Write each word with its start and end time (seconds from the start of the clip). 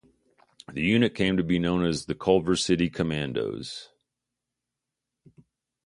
The 0.73 0.81
unit 0.81 1.13
came 1.13 1.37
to 1.37 1.43
be 1.43 1.59
known 1.59 1.85
as 1.85 2.05
"The 2.05 2.15
Culver 2.15 2.55
City 2.55 2.89
Commandos". 2.89 3.89